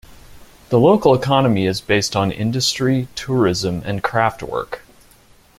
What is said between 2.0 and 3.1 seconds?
on industry,